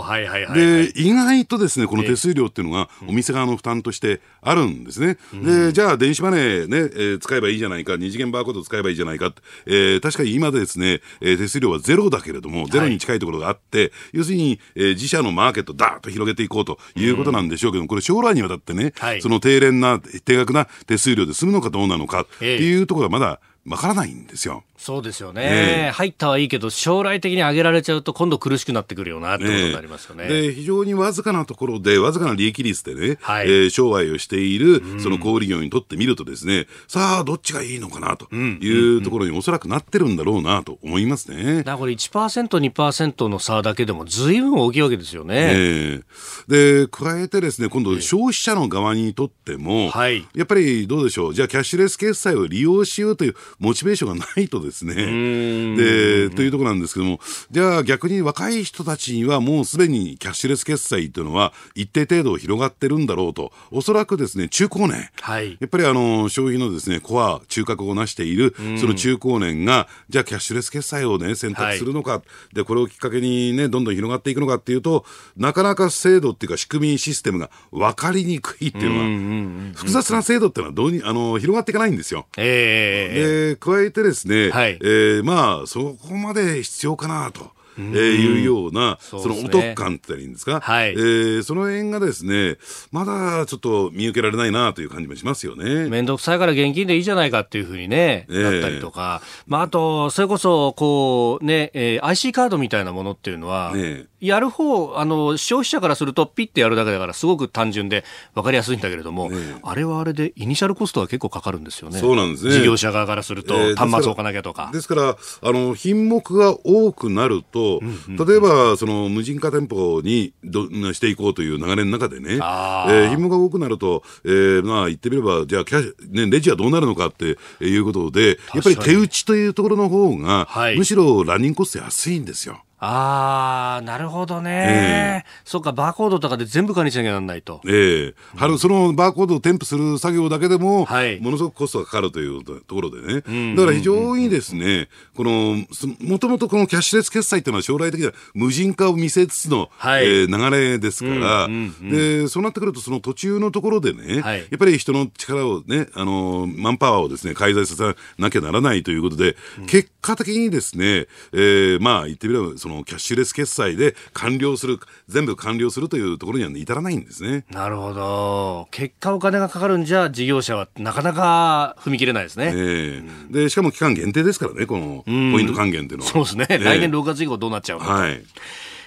[0.00, 5.18] はいはいはい、で、意外とですね、この手数料っていうのが、お店側の負担としてあるんですね。
[5.32, 9.34] うん、で、じゃあ、電子マネーね、えー、使えばいいじゃないか、二次元バーコード使えばいいじゃないか、
[9.66, 24.62] えー、確かに今でですね、えー、手数料はゼロだけれども、ゼロに近いところがあって、はい、要するに、えー、自社のマーケットだーっと広げていこうということなんでしょうけども、これ将来にわたってね、はい、その低廉な、低額な手数料で済むのかどうなのかっていうところはまだわからないんですよ。
[24.86, 25.42] そうですよね、
[25.88, 30.26] えー、入ったはいいけど、将来的に上げられちゃうと、今度苦しくなってくるよなってことになりますよね。
[30.26, 41.56] えー、で非常にわずかなところで、わずかな利益率でね、はい、えー、商売をしているその小売業にとってみるとですね、さあ、どっちがいいのかなというところにおそらくなってるんだろうなと思いますね。
[41.56, 45.34] だからこれ1%、2%の差だけでもずいぶん大きいわけですよね。
[45.52, 54.75] えー、で、加えてですね、今度消費者の側にとっても、はい、やっぱりどうでしょう、じゃあキャッシュレス決済を利用しようというモチベーションがないとですね。
[54.84, 75.04] で、というところなんですけども、じゃあ逆に若い人たちにはもうすでにキャッシュレス決済というのは一定程度広がってるんだろうと、おそらくですね、中高年、はい、やっぱりあの、消費のですね、コア、中核をなしている、その中高年が、じゃあキャッシュレス決済をね、選択するのか、はい、で、これをきっかけにね、どんどん広がっていくのかっていうと、
[75.36, 82.26] なかなか制度っていうか仕組みシステムが分かりにくいっていうのは、複雑な制度っていうのはどうに、あの、広がっていかないんですよ。
[82.36, 87.56] えー、で、加えてですね、はい、えー、まあ、そこまで必要かなと。
[87.78, 92.56] えー、いうような、そのお得感って言いいんですか、はい、えー、その辺がですね、
[92.90, 95.88] まだちょっと見受けられないなという感じもしますよね。
[95.88, 111.98] 面倒くさいから現金でいいじゃないかっていうふうにね、だったりとか、まあ、あと、それこそ、こう、ね、えー、IC カードみたいなものっていうのは、ね、やる方、あの、消費者からするとピッてやるだけだからすごく単純で分かりやすいんだけれども、ね、あれはあれでイニシャルコストが結構かかるんですよね。
[111.98, 112.52] そうなんですね。
[112.52, 114.70] 事業者側からすると、端末置かなきゃとか。
[114.72, 132.62] ですから、あの、品目が多くなると、うんうんうん、例えば、その、無人化店舗にどしていこうという流れの中でね、えー、品目が多くなると、えー、まあ、言ってみれば、じゃあ、キャね、レジはどうなるのかっていうことで、やっぱり手打ちというところの方が、はい、むしろランニングコスト安いんですよ。
[132.78, 137.62] ああ、なるほどね、えー、そっか、バーコードとかで全部管理しなきゃならないと。
[137.66, 138.14] ええ。
[138.36, 143.54] ー、うん、そのバーコードを添付する作業だけでも、はい、ものすごくコストがかかるというところでね。
[143.56, 145.64] だから非常にですね、この、
[146.00, 151.48] もともとこのキャッシュレス決済っていうのは将来的には無人化を見せつつの、はい、えー、流れですから、
[151.80, 167.44] で、そうなってくるとその途中のところでね、はい、やっぱり人の力をね、あの、マンパワーをですね、介在させなきゃならないということで、うん、結果的にですね、えー、まあ言ってみれば、そのキャッシュレス決済で完了する、全部完了するというところには至らないんですね。
[167.48, 168.66] なるほど。
[168.72, 172.46] 結果お金がかかるんじゃ事業者はなかなか踏み切れないですね。
[172.46, 176.10] えー、うん、で、しかも期間限定ですからね、このポイント還元っていうのは。
[176.10, 176.46] そうですね。
[176.50, 178.20] えー、来年6月以降どうなっちゃうのはい。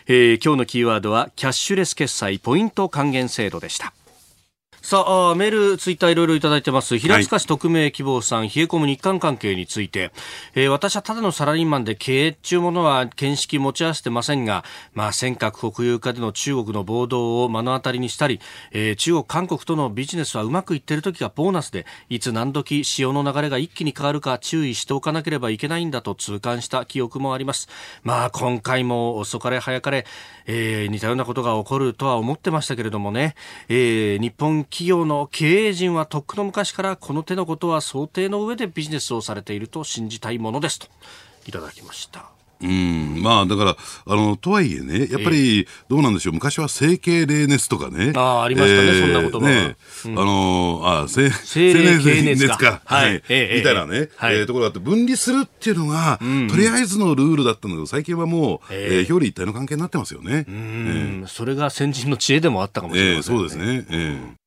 [0.08, 3.94] えー、今日のキーワードはキャッシュレス決済ポイント還元制度でした。
[4.82, 6.98] さあメール、ツイッターいろいろいただいてます。
[6.98, 10.12] 平塚市匿名希望さん、はい、冷え込む日韓関係について、
[10.56, 14.64] えー、私はただのサラリーマンで経営中ものは見識持ち合わせてませんが、
[14.94, 18.40] まあ、尖閣国有化での中国の暴動を目の当たりにしたり、
[18.72, 27.68] えー、中国、韓国とのビジネスはうまくいってる時がボーナスで、いつ何時潮の流れが一気に変わるか注意しておかなければいけないんだと痛感した記憶もあります。
[28.04, 30.06] まあ、今回も遅かれ早かれ、
[30.46, 33.36] えー、似たようなことが起こるとは思ってましたけれどもね、
[33.68, 40.88] えー、日本企業の経営陣はとっくの昔からこの手のことは想定の上でビジネスをされていると信じたいものですと。
[41.48, 42.30] いただきました。
[42.62, 48.12] うん、まあだから、あの、とはいえね、やっぱり、どうなんでしょう、昔は整形例熱とかね。
[48.16, 52.82] ああ、ありましたね、えー、そんな言葉ね、うん、あの、あ整整形熱か。
[52.84, 53.24] はい。
[53.30, 60.46] えー、みたいなね、はい、えー、ところだって分離するっていうのが、うん、とりあえずのルールだったんだけど、最近はもう、えー、えー、表裏一体の関係になってますよね。
[60.50, 63.42] うん、えー、それが先人の知恵でもあったかもしれませんね。
[63.42, 63.86] えー、そうですね。
[63.90, 64.40] えー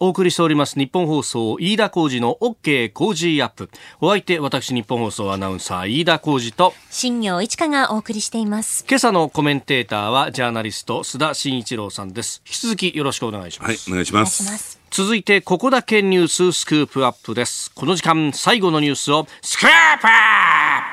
[0.00, 3.68] お送りしております日本放送飯田浩二の OK 工事アップ。
[4.00, 8.84] お相手私日本放送アナウンサー飯田浩二と新業一華がお送りしています。
[8.88, 12.42] 今朝のコメンテーターはジャーナリスト須田慎一郎さんです。
[12.46, 13.68] 引き続きよろしくお願いします。
[13.68, 14.78] はいお願いします。
[14.90, 17.72] 続いてここだけニューススクープアップです。
[17.74, 20.10] この時間最後のニュースをスクープア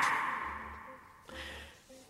[0.00, 0.16] プ!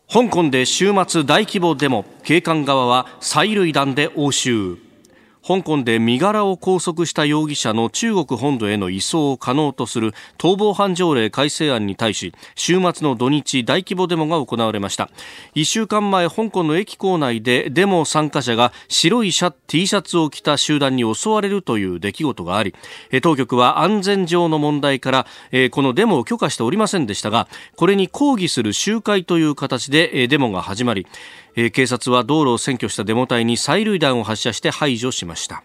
[0.09, 2.06] 香港で週末大規模デモ。
[2.22, 4.78] 警官側は催涙弾で応酬
[5.46, 15.09] 香港で身柄を拘束した容疑者の中国本土への移送を可能とする逃亡犯条例改正案に対し週末の土日大規模デモが行われました。
[15.54, 22.74] 1週間前香港の駅構内でデモ参加者が白いシャ T シャツを着た集団に襲われるという出来事があり
[23.22, 25.26] 当局は安全上の問題から
[25.70, 31.06] このデモを許可しておりませんでしたがこれに抗議する集会という形でデモが始まり
[31.57, 35.64] えー、警察は道路を占拠したデモ隊に催涙弾を発射して排除しました。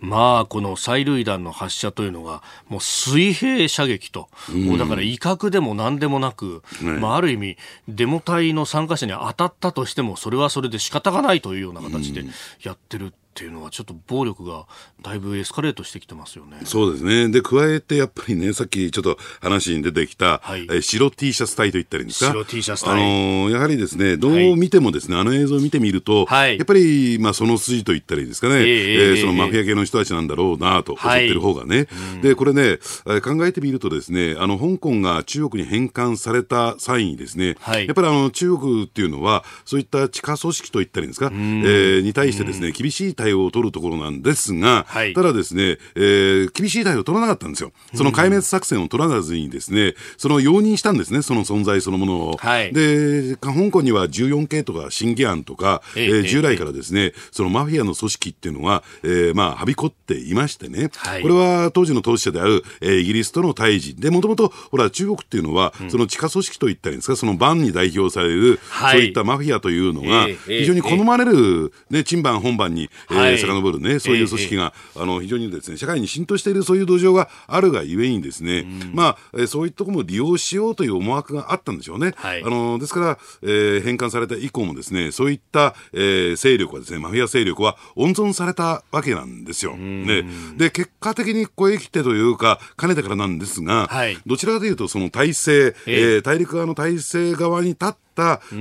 [0.00, 7.56] まあ、この催涙弾の発射というのが、もう水平射撃と、うん、もうだから威嚇でも何でもなく、ね、まあ、ある意味、
[7.88, 12.24] デモ隊の参加者に当たったとしても、それはそれで仕方がないというような形で
[12.62, 14.66] やってるっていうのはちょっと暴力が
[15.02, 16.60] だいぶエスカレートしてきてますよね。
[16.64, 17.28] そうですね。
[17.30, 22.30] で、加えてやっぱりね、さっきちょっと話に出てきた、はい、え白 T シャツ隊と言ったらいいんですか。
[22.30, 22.92] 白 T シャツ隊。
[22.92, 31.88] あのー、やはりですね、どう見てもですね、はい、あの映像を見てみると、はい、やっぱり、まあその筋と言ったらいいですかね、えー、えー、そのマフィア系の人たちなんだろうなと、おってる方がね。
[32.22, 32.78] で、これね、
[33.22, 47.72] 考えてみるとですね、あの、香港が中国に返還された際にですね、やっぱりあの、中国っていうのは、そういった地下組織と言ったらいいんですか、えー、に対してですね、厳しい対応を取るところなんですが、はい、ただですね、えー、厳しい対応を取らなかったんですよ。
[47.94, 52.36] その壊滅作戦を取らずにですね、その容認したんですね、その存在そのものを。
[52.36, 82.12] はい、で、香港には14系とか審議案とか、えー、従来からですね、そのマフィアの組織っていうのは、えー、まあ、はびこっていましてね、はい、これは当時の当事者である、えー、イギリスとの対峙で、もともと、ほら、中国っていうのは、その地下組織といったんですか、そのバンに代表される、はい、そういったマフィアというのが、非常に好まれる、ね、珍版本番に、えー、遡るね、そういう組織が、あの、非常にですね、社会に浸透しているそういう土壌があるがゆえにですね、まあ、そういったところも利用しようという思惑があったんでしょうね。
[82.16, 89.76] はい、あの、ですから、えー、返還された以降もですね、そういった、えー、勢力はですね、マフィア勢力は温存されたわけなんですよ。
[89.76, 90.24] ね、
[90.56, 98.04] で、結果的にここへ来てというか、かねてからなんですが、はい、どちらかというと、その体制、えー、大陸側の体制側に立って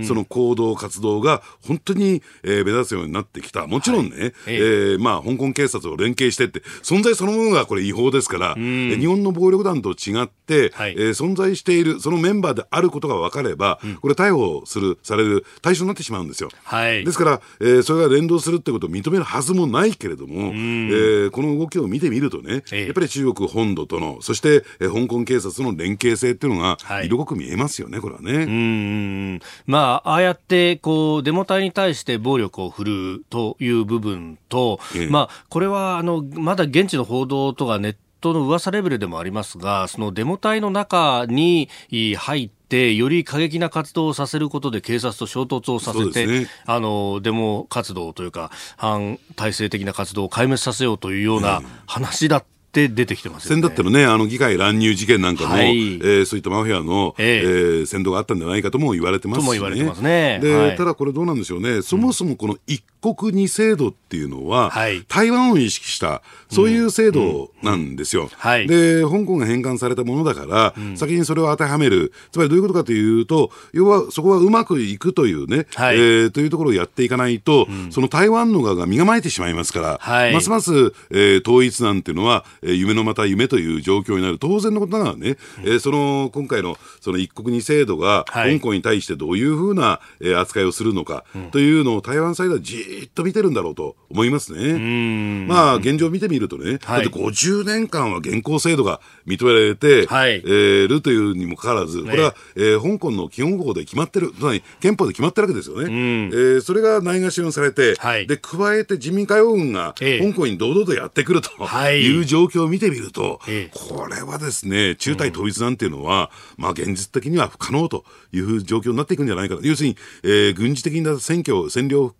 [0.05, 3.67] その行動、活動が本当に、えー、目立つようになってきた。
[3.67, 16.49] もちろんね、はい、えー、まあ、香港警察を連携してって、存在そのものがこれ違法ですから、日本の暴力団と違って、はい、えー、存在している、そのメンバーであることが分かれば、うん、これ逮捕する、される対象になってしまうんですよ。
[16.63, 28.33] はい、ですから、えー、それが連動するってことを認めるはずもないけれども、えー、この動きを見てみるとね、やっぱり中国本土との、そして、えー、香港警察の連携性っていうのが、色濃く見えますよね、これはね。
[28.43, 41.69] うんまあ、ああやってこうデモ隊に対して暴力を振るうという部分と、ええ、まあ、これはあのまだ現地の報道とかネットの噂レベルでもありますが、そのデモ隊の中に
[42.17, 60.39] 入って、より過激な活動をさせることで警察と衝突をさせて、ね、あのデモ活動というか反体制的な活動を壊滅させようというような話だっって出てきてます先だってのね、あの議会乱入事件なんかも、はい、えー、そういったマフィアの、えー、えー、先導があったんじゃないかとも言われてますし、ね、とも言われてますね。
[60.41, 68.29] で、はい、ただこれどうなんでしょうね、そもそもこの一国二制度っていうのは、はい、台湾を意識した、そういう制度なんですよ。
[68.67, 80.71] で、香港が返還されたものだから、うん、先にそれを当てはめる、つまりどういうことかというと、要はそこはうまくいくというね、はい、えー、というところをやっていかないと、うん、その台湾の側が身構えてしまいますから、はい、ますます、
[81.09, 95.47] えー、統一なんていうのは、えー、夢のまた夢という状況になる、当然のことながらね、うん、えー、その今回のその一国二制度が、香港に対してどういうふうな、えー、扱いをするのか、というのを台湾サイドはじーっと見てるんだろうと思いますね。
[95.47, 105.83] まあ、現状見てみるとね、はい、だって50年間は現行制度が認められて、はい、えー、るというにもかかわらず、これは、えー、香港の基本法で決まってる、つまり憲法で決まってるわけですよね。
[105.83, 111.49] えー、それがないがしろにされて、はい、で、加えて人民解放軍が香港に堂々とやってくると
[111.91, 112.21] い。
[112.21, 122.13] う状況を見てみると、えー、これはですね、中台統一なんていうのは、まあ現実的には不可能という状況になっていくんじゃないか要するに、えー、軍事的な選挙、占領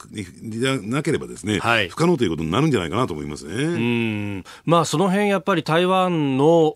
[0.63, 3.53] じゃなければですね、はい、不可能ということになるんじゃないかなと思いますね。
[3.53, 4.43] うん。
[4.65, 6.75] まあ、その辺やっぱり台湾の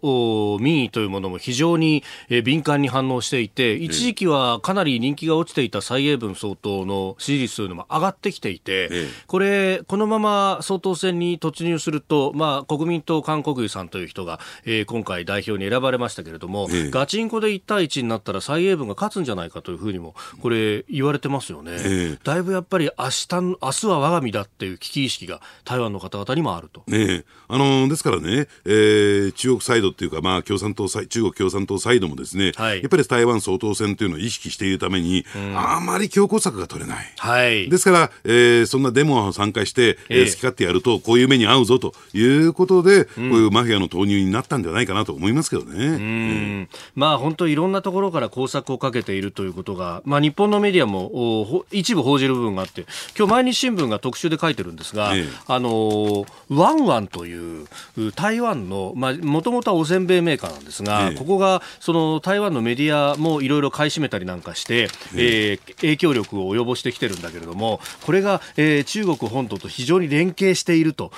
[0.60, 22.18] 民意というものも非常に、えー、敏感に反応していて、一時期はかなり人気が落ちていた蔡英文総統の支持率というのも上がってきていて、えこれ、このまま総統選に突入すると、まあ、国民党韓国瑜さんという人が、えー、今回代表に選ばれましたけれども、ガチンコで1対1になったら蔡英文が勝つんじゃないかというふうにも、これ言われてますよね。
[22.24, 26.84] だいぶやっぱり明日、明日は我が身だっていう危機意識が台湾の方々にもあると。
[26.88, 37.14] ねあのですからね、えー、中国サイドっていうか、まあ、共産党中国共産党サイドもですね、はい、やっぱり台湾総統選というのを意識しているために、うん、あまり強硬策が取れない。
[37.18, 45.86] はい、ですから、えー、そんなデモを参加して、えー、好き勝手やると、こういう目に遭うぞということで、うん、こういうマフィアの投入になったんじゃないかなと思いますけどね。
[45.86, 52.86] うん、まあ、本当いろんなところから工作をかけているということが、まあ、日本のメディアも一部報じる部分があって、
[53.18, 57.68] 今日毎日新聞が特集で書いてるんですが、ええ、あのワンワンという
[58.16, 65.58] 台湾のもともとはおせんべいメーカーなんですが、え、ここがその台湾のメディアもいろいろ買い占めたりなんかして、ええ。
[65.78, 71.12] 影響力を及ぼしてきてるんだけれどもこれが、えー、中国本土と非常に連携していると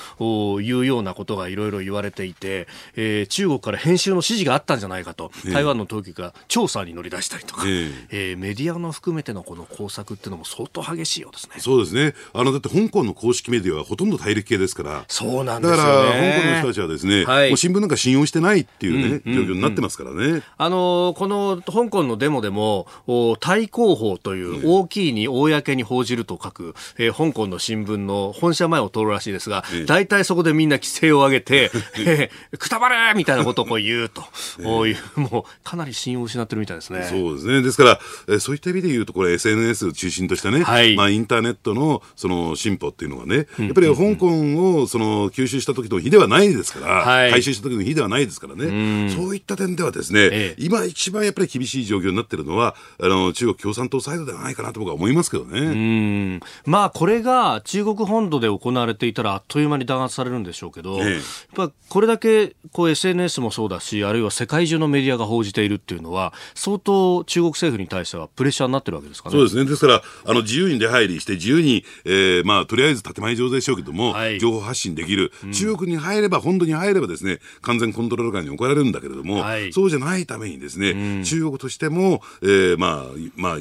[0.61, 8.33] いうようなことがいろいろ言われていて、えー、中国から編集の指示があったんじゃないかと台湾の当局が調査に乗り出したりとか、ええ。
[8.33, 11.55] ー、メディアの含めてのこの工作っていうのも相当激しいようですね。
[11.59, 20.43] そうですねあのだって香港の公式メディアはほとんど大陸系ですから、そうなんですよ、ね、だから香港の人たちはですね、はい、もう新聞なんか信用してないっていうね、うんうんうん、状況になってますからね。
[20.57, 22.87] あのこの香港のデモでも、
[23.39, 34.23] 対抗法という大きいに公に報じると書く、えー、香港の新聞の本社前を通るらしいですが、大体そこでみんな規制を上げて、 えー、くたばれみたいなことをこう言うと、
[34.63, 37.07] こういう、もうかなり信用を失ってるみたいですね。
[37.09, 37.61] そうですね。
[37.61, 55.59] ですから、えー、そういった意味で言うと、これ SNS を中心としたね、はい、まあインターネットのその進歩っていうのがね、やっぱり香港をその吸収した時の日ではないですから、はい、回収した時の日ではないですからね、そういった点ではですね、ええ、今一番やっぱり厳しい状況になってるのは、あの中国共産党サイドではないかなと僕は思いますけどね。
[55.61, 56.39] うん。
[56.65, 61.21] まあこれが中国本土で行われていたらあっという間に弾圧されるんでしょうけど、ええ、やっ
[61.55, 69.33] ぱこれだけこう SNS もそうだし、あるいは世界中のメディアが報じているっていうのは、相当中国政府に対してはプレッシャーになってるわけですかね。
[69.33, 69.65] そうですね。
[69.65, 83.57] ですから、あの自由に出入りして、自由に、えー、まあとりあえず建前上でしょうけども、はい、情報発信できる、うん、中国に入れば、本土に入ればですね、完全コントロール下に置かれるんだけれども、はい、そうじゃないためにですね、うん、中国としても、えー、まあ、まあ、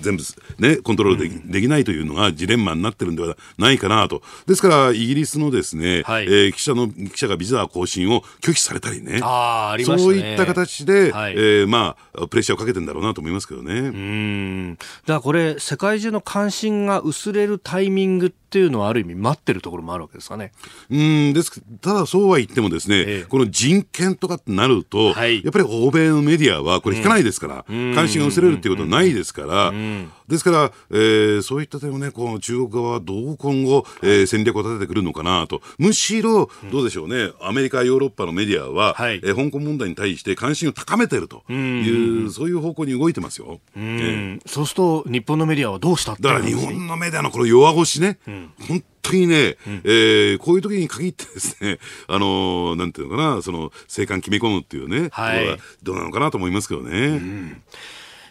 [0.00, 0.22] 全部
[0.58, 4.22] ね、コントロールできうん、できないというのがジレンマになってるんではないかなと。
[4.46, 9.20] ですから、イギリスのですね、はい、えー、記者の、記者がビザ更新を拒否されたりね。
[9.22, 10.02] ああ、ありましたね。
[10.02, 13.74] そういった形で、はい、えー、まあ、プレッシャーをかけてんだろうなと思いますけどね。
[13.74, 14.74] うん。
[14.74, 20.52] だからこれ、世界中の関心が薄れるタイミングっていうのはある意味待ってるところもあるわけですかね。
[20.90, 21.62] うんです。
[21.80, 35.62] ただそうは言ってもですね、ええ、この人権とかってなると、はい、やっぱり欧米のメディアはこれ引かないですから、うん、関心が薄れるっていうことはないですから、うん、ですから、えー、そういった点をね、この中国側はどう今後、えー、戦略を立ててくるのかなと。
[35.78, 43.60] むしろ、どうでしょうね、アメリカ、ヨーロッパのメディアは、はい、えー、香港問題に対して関心を高めてるという、うそういう方向に動いてますよ。
[43.76, 51.78] えー、そうすると、日本のメディアはどうしただから日本のメディアのこの弱腰ね、うん、本当にね、うん、えー、こういう時に限ってですね、
[52.08, 56.90] あのー、なんていうのかな、その、生還決め込むっていうね、はい、どうなのかなと思いますけどね。
[56.98, 57.62] うん。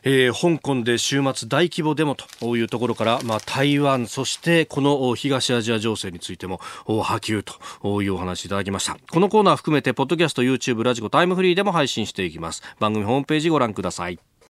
[0.04, 8.98] えー、香港で週末大規模デモというところから、まあ、台湾そしてこの東アジア情勢についても波及というお話いただきました。
[9.12, 12.64] このコーナー含めてポッドキャスト YouTube ラジコタイムフリーでも配信していきます。
[12.80, 14.20] 番組ホームページご覧ください